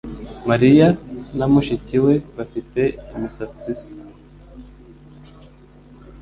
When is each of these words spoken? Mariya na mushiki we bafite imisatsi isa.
Mariya 0.49 0.87
na 1.37 1.45
mushiki 1.51 1.97
we 2.05 2.13
bafite 2.35 2.81
imisatsi 3.15 3.65
isa. 3.73 3.87